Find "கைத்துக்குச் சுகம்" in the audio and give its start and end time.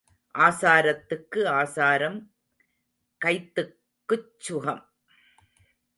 3.25-4.83